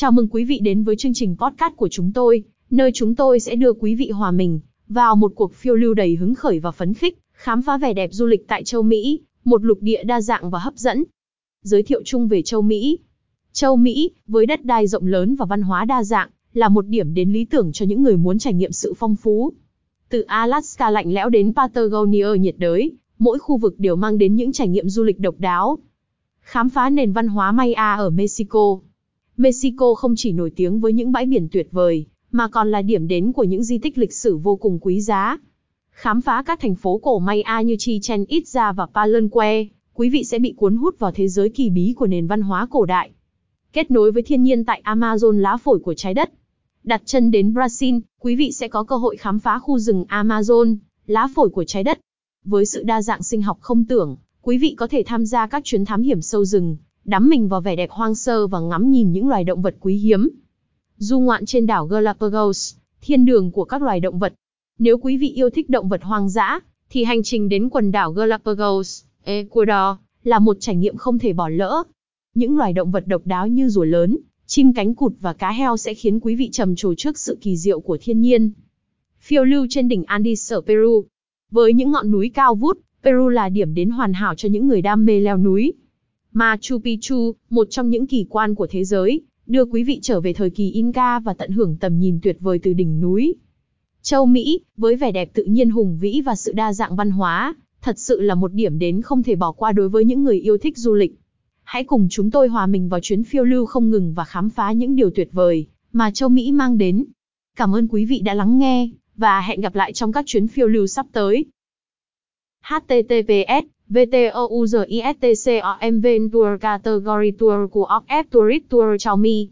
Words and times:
Chào 0.00 0.12
mừng 0.12 0.28
quý 0.28 0.44
vị 0.44 0.58
đến 0.62 0.82
với 0.82 0.96
chương 0.96 1.14
trình 1.14 1.36
podcast 1.38 1.76
của 1.76 1.88
chúng 1.88 2.12
tôi, 2.12 2.44
nơi 2.70 2.90
chúng 2.94 3.14
tôi 3.14 3.40
sẽ 3.40 3.54
đưa 3.54 3.72
quý 3.72 3.94
vị 3.94 4.10
hòa 4.10 4.30
mình 4.30 4.60
vào 4.88 5.16
một 5.16 5.32
cuộc 5.34 5.54
phiêu 5.54 5.74
lưu 5.74 5.94
đầy 5.94 6.16
hứng 6.16 6.34
khởi 6.34 6.58
và 6.58 6.70
phấn 6.70 6.94
khích, 6.94 7.18
khám 7.32 7.62
phá 7.62 7.78
vẻ 7.78 7.92
đẹp 7.92 8.10
du 8.12 8.26
lịch 8.26 8.48
tại 8.48 8.64
châu 8.64 8.82
Mỹ, 8.82 9.20
một 9.44 9.64
lục 9.64 9.78
địa 9.80 10.04
đa 10.04 10.20
dạng 10.20 10.50
và 10.50 10.58
hấp 10.58 10.74
dẫn. 10.76 11.04
Giới 11.62 11.82
thiệu 11.82 12.02
chung 12.04 12.28
về 12.28 12.42
châu 12.42 12.62
Mỹ. 12.62 12.98
Châu 13.52 13.76
Mỹ, 13.76 14.10
với 14.26 14.46
đất 14.46 14.64
đai 14.64 14.86
rộng 14.86 15.06
lớn 15.06 15.34
và 15.34 15.46
văn 15.46 15.62
hóa 15.62 15.84
đa 15.84 16.04
dạng, 16.04 16.30
là 16.52 16.68
một 16.68 16.86
điểm 16.86 17.14
đến 17.14 17.32
lý 17.32 17.44
tưởng 17.44 17.72
cho 17.72 17.86
những 17.86 18.02
người 18.02 18.16
muốn 18.16 18.38
trải 18.38 18.54
nghiệm 18.54 18.72
sự 18.72 18.94
phong 18.96 19.16
phú. 19.16 19.52
Từ 20.08 20.20
Alaska 20.20 20.90
lạnh 20.90 21.14
lẽo 21.14 21.28
đến 21.28 21.52
Patagonia 21.54 22.28
nhiệt 22.38 22.54
đới, 22.58 22.92
mỗi 23.18 23.38
khu 23.38 23.56
vực 23.56 23.74
đều 23.78 23.96
mang 23.96 24.18
đến 24.18 24.36
những 24.36 24.52
trải 24.52 24.68
nghiệm 24.68 24.88
du 24.88 25.02
lịch 25.02 25.18
độc 25.18 25.34
đáo. 25.38 25.78
Khám 26.40 26.68
phá 26.68 26.90
nền 26.90 27.12
văn 27.12 27.28
hóa 27.28 27.52
Maya 27.52 27.94
ở 27.94 28.10
Mexico. 28.10 28.78
Mexico 29.40 29.94
không 29.94 30.14
chỉ 30.16 30.32
nổi 30.32 30.50
tiếng 30.56 30.80
với 30.80 30.92
những 30.92 31.12
bãi 31.12 31.26
biển 31.26 31.48
tuyệt 31.52 31.68
vời, 31.70 32.06
mà 32.32 32.48
còn 32.48 32.70
là 32.70 32.82
điểm 32.82 33.08
đến 33.08 33.32
của 33.32 33.44
những 33.44 33.62
di 33.62 33.78
tích 33.78 33.98
lịch 33.98 34.12
sử 34.12 34.36
vô 34.36 34.56
cùng 34.56 34.78
quý 34.78 35.00
giá. 35.00 35.38
Khám 35.90 36.20
phá 36.20 36.42
các 36.46 36.60
thành 36.60 36.74
phố 36.74 36.98
cổ 36.98 37.18
Maya 37.18 37.60
như 37.60 37.76
Chichen 37.78 38.24
Itza 38.24 38.74
và 38.74 38.86
Palenque, 38.94 39.66
quý 39.94 40.10
vị 40.10 40.24
sẽ 40.24 40.38
bị 40.38 40.54
cuốn 40.56 40.76
hút 40.76 40.98
vào 40.98 41.12
thế 41.12 41.28
giới 41.28 41.48
kỳ 41.48 41.70
bí 41.70 41.94
của 41.96 42.06
nền 42.06 42.26
văn 42.26 42.42
hóa 42.42 42.66
cổ 42.70 42.84
đại. 42.84 43.10
Kết 43.72 43.90
nối 43.90 44.12
với 44.12 44.22
thiên 44.22 44.42
nhiên 44.42 44.64
tại 44.64 44.82
Amazon 44.84 45.32
lá 45.32 45.56
phổi 45.56 45.78
của 45.78 45.94
trái 45.94 46.14
đất. 46.14 46.30
Đặt 46.84 47.02
chân 47.04 47.30
đến 47.30 47.52
Brazil, 47.52 48.00
quý 48.20 48.36
vị 48.36 48.52
sẽ 48.52 48.68
có 48.68 48.84
cơ 48.84 48.96
hội 48.96 49.16
khám 49.16 49.38
phá 49.38 49.58
khu 49.58 49.78
rừng 49.78 50.04
Amazon, 50.08 50.76
lá 51.06 51.28
phổi 51.34 51.48
của 51.48 51.64
trái 51.64 51.84
đất. 51.84 52.00
Với 52.44 52.66
sự 52.66 52.82
đa 52.82 53.02
dạng 53.02 53.22
sinh 53.22 53.42
học 53.42 53.58
không 53.60 53.84
tưởng, 53.84 54.16
quý 54.42 54.58
vị 54.58 54.74
có 54.76 54.86
thể 54.86 55.02
tham 55.06 55.26
gia 55.26 55.46
các 55.46 55.64
chuyến 55.64 55.84
thám 55.84 56.02
hiểm 56.02 56.22
sâu 56.22 56.44
rừng, 56.44 56.76
đắm 57.04 57.28
mình 57.28 57.48
vào 57.48 57.60
vẻ 57.60 57.76
đẹp 57.76 57.90
hoang 57.90 58.14
sơ 58.14 58.46
và 58.46 58.60
ngắm 58.60 58.90
nhìn 58.90 59.12
những 59.12 59.28
loài 59.28 59.44
động 59.44 59.62
vật 59.62 59.76
quý 59.80 59.96
hiếm. 59.96 60.28
Du 60.96 61.20
ngoạn 61.20 61.46
trên 61.46 61.66
đảo 61.66 61.86
Galapagos, 61.86 62.74
thiên 63.00 63.24
đường 63.24 63.50
của 63.50 63.64
các 63.64 63.82
loài 63.82 64.00
động 64.00 64.18
vật. 64.18 64.34
Nếu 64.78 64.98
quý 64.98 65.16
vị 65.16 65.28
yêu 65.28 65.50
thích 65.50 65.70
động 65.70 65.88
vật 65.88 66.02
hoang 66.02 66.28
dã, 66.28 66.60
thì 66.90 67.04
hành 67.04 67.22
trình 67.22 67.48
đến 67.48 67.68
quần 67.68 67.92
đảo 67.92 68.12
Galapagos, 68.12 69.04
Ecuador, 69.24 69.98
là 70.24 70.38
một 70.38 70.56
trải 70.60 70.76
nghiệm 70.76 70.96
không 70.96 71.18
thể 71.18 71.32
bỏ 71.32 71.48
lỡ. 71.48 71.82
Những 72.34 72.56
loài 72.56 72.72
động 72.72 72.90
vật 72.90 73.06
độc 73.06 73.22
đáo 73.24 73.48
như 73.48 73.68
rùa 73.68 73.84
lớn, 73.84 74.18
chim 74.46 74.72
cánh 74.72 74.94
cụt 74.94 75.12
và 75.20 75.32
cá 75.32 75.52
heo 75.52 75.76
sẽ 75.76 75.94
khiến 75.94 76.20
quý 76.20 76.34
vị 76.34 76.50
trầm 76.50 76.76
trồ 76.76 76.94
trước 76.94 77.18
sự 77.18 77.38
kỳ 77.40 77.56
diệu 77.56 77.80
của 77.80 77.98
thiên 78.00 78.20
nhiên. 78.20 78.50
Phiêu 79.20 79.44
lưu 79.44 79.66
trên 79.70 79.88
đỉnh 79.88 80.04
Andes 80.04 80.52
ở 80.52 80.60
Peru. 80.60 81.04
Với 81.50 81.72
những 81.72 81.92
ngọn 81.92 82.10
núi 82.10 82.30
cao 82.34 82.54
vút, 82.54 82.78
Peru 83.04 83.28
là 83.28 83.48
điểm 83.48 83.74
đến 83.74 83.90
hoàn 83.90 84.12
hảo 84.12 84.34
cho 84.34 84.48
những 84.48 84.68
người 84.68 84.82
đam 84.82 85.04
mê 85.04 85.20
leo 85.20 85.36
núi. 85.36 85.72
Machu 86.32 86.78
Picchu, 86.78 87.34
một 87.50 87.66
trong 87.70 87.90
những 87.90 88.06
kỳ 88.06 88.26
quan 88.30 88.54
của 88.54 88.66
thế 88.66 88.84
giới, 88.84 89.20
đưa 89.46 89.64
quý 89.64 89.84
vị 89.84 89.98
trở 90.02 90.20
về 90.20 90.32
thời 90.32 90.50
kỳ 90.50 90.70
Inca 90.70 91.18
và 91.18 91.34
tận 91.34 91.50
hưởng 91.50 91.76
tầm 91.80 91.98
nhìn 91.98 92.18
tuyệt 92.22 92.36
vời 92.40 92.58
từ 92.62 92.72
đỉnh 92.72 93.00
núi. 93.00 93.34
Châu 94.02 94.26
Mỹ, 94.26 94.60
với 94.76 94.96
vẻ 94.96 95.12
đẹp 95.12 95.30
tự 95.34 95.44
nhiên 95.44 95.70
hùng 95.70 95.98
vĩ 96.00 96.20
và 96.20 96.36
sự 96.36 96.52
đa 96.52 96.72
dạng 96.72 96.96
văn 96.96 97.10
hóa, 97.10 97.54
thật 97.82 97.98
sự 97.98 98.20
là 98.20 98.34
một 98.34 98.52
điểm 98.52 98.78
đến 98.78 99.02
không 99.02 99.22
thể 99.22 99.36
bỏ 99.36 99.52
qua 99.52 99.72
đối 99.72 99.88
với 99.88 100.04
những 100.04 100.24
người 100.24 100.40
yêu 100.40 100.58
thích 100.58 100.78
du 100.78 100.94
lịch. 100.94 101.12
Hãy 101.62 101.84
cùng 101.84 102.08
chúng 102.10 102.30
tôi 102.30 102.48
hòa 102.48 102.66
mình 102.66 102.88
vào 102.88 103.00
chuyến 103.00 103.24
phiêu 103.24 103.44
lưu 103.44 103.66
không 103.66 103.90
ngừng 103.90 104.14
và 104.14 104.24
khám 104.24 104.50
phá 104.50 104.72
những 104.72 104.96
điều 104.96 105.10
tuyệt 105.10 105.28
vời 105.32 105.66
mà 105.92 106.10
châu 106.10 106.28
Mỹ 106.28 106.52
mang 106.52 106.78
đến. 106.78 107.04
Cảm 107.56 107.74
ơn 107.74 107.88
quý 107.88 108.04
vị 108.04 108.20
đã 108.20 108.34
lắng 108.34 108.58
nghe, 108.58 108.88
và 109.16 109.40
hẹn 109.40 109.60
gặp 109.60 109.74
lại 109.74 109.92
trong 109.92 110.12
các 110.12 110.26
chuyến 110.26 110.48
phiêu 110.48 110.66
lưu 110.66 110.86
sắp 110.86 111.06
tới. 111.12 111.44
https 112.62 113.66
VTOUZISTCOM 113.90 116.30
Tour 116.32 116.58
Category 116.58 117.32
Tour 117.38 117.70
của 117.70 117.84
Off 117.84 118.24
Tourist 118.30 118.62
Tour 118.68 118.96
Xiaomi. 118.98 119.50